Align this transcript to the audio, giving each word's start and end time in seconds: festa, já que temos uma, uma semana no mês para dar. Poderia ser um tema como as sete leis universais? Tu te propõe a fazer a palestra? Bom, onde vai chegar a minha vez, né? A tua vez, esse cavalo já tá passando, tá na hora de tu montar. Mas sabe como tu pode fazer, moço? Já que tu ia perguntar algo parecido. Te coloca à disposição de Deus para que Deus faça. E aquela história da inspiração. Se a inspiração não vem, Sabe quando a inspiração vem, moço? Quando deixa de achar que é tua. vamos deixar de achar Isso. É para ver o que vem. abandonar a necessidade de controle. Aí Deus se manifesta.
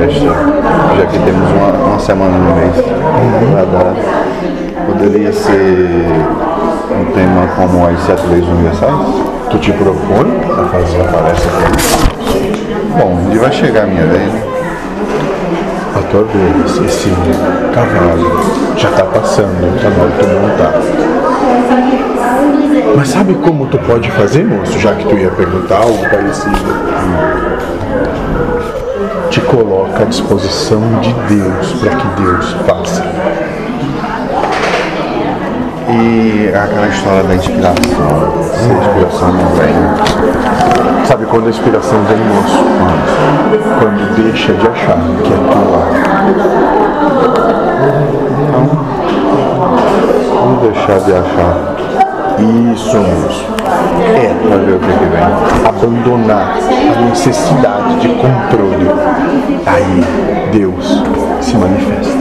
festa, 0.00 0.34
já 0.96 1.06
que 1.06 1.18
temos 1.18 1.50
uma, 1.50 1.72
uma 1.88 1.98
semana 1.98 2.38
no 2.38 2.54
mês 2.56 2.74
para 3.52 3.64
dar. 3.66 3.94
Poderia 4.86 5.32
ser 5.32 6.06
um 6.90 7.04
tema 7.12 7.46
como 7.56 7.86
as 7.86 8.00
sete 8.00 8.26
leis 8.28 8.46
universais? 8.46 8.94
Tu 9.50 9.58
te 9.58 9.72
propõe 9.72 10.40
a 10.58 10.64
fazer 10.68 11.00
a 11.02 11.04
palestra? 11.04 11.50
Bom, 12.96 13.26
onde 13.26 13.38
vai 13.38 13.52
chegar 13.52 13.84
a 13.84 13.86
minha 13.86 14.06
vez, 14.06 14.32
né? 14.32 14.42
A 15.96 16.02
tua 16.10 16.24
vez, 16.24 16.78
esse 16.86 17.10
cavalo 17.74 18.76
já 18.76 18.90
tá 18.90 19.04
passando, 19.04 19.82
tá 19.82 19.90
na 19.90 20.02
hora 20.02 20.12
de 20.12 20.18
tu 20.18 20.26
montar. 20.40 20.72
Mas 22.96 23.08
sabe 23.08 23.34
como 23.34 23.66
tu 23.66 23.78
pode 23.78 24.10
fazer, 24.12 24.44
moço? 24.44 24.78
Já 24.78 24.94
que 24.94 25.06
tu 25.06 25.16
ia 25.16 25.30
perguntar 25.30 25.78
algo 25.78 26.02
parecido. 26.08 26.56
Te 29.30 29.40
coloca 29.42 30.02
à 30.02 30.04
disposição 30.06 30.80
de 31.00 31.12
Deus 31.32 31.72
para 31.74 31.94
que 31.94 32.06
Deus 32.20 32.52
faça. 32.66 33.04
E 35.88 36.48
aquela 36.48 36.88
história 36.88 37.22
da 37.22 37.34
inspiração. 37.36 38.42
Se 38.42 38.70
a 38.70 38.74
inspiração 38.74 39.32
não 39.32 39.46
vem, 39.54 39.74
Sabe 41.06 41.26
quando 41.26 41.46
a 41.46 41.50
inspiração 41.50 41.98
vem, 42.04 42.18
moço? 42.18 42.64
Quando 43.80 44.14
deixa 44.16 44.52
de 44.52 44.68
achar 44.68 44.98
que 45.24 45.32
é 45.32 45.36
tua. 45.36 45.80
vamos 50.40 50.62
deixar 50.62 50.98
de 51.00 51.12
achar 51.12 52.09
Isso. 52.40 52.96
É 52.96 54.34
para 54.48 54.56
ver 54.56 54.74
o 54.74 54.80
que 54.80 54.86
vem. 54.86 55.68
abandonar 55.68 56.56
a 56.96 57.00
necessidade 57.02 58.00
de 58.00 58.08
controle. 58.08 58.90
Aí 59.66 60.50
Deus 60.52 61.02
se 61.40 61.56
manifesta. 61.56 62.20